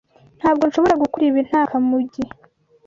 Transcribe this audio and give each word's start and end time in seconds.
Ntabwo 0.39 0.63
nshobora 0.65 1.01
gukora 1.03 1.23
ibi 1.29 1.41
nta 1.49 1.61
Kamugi. 1.69 2.23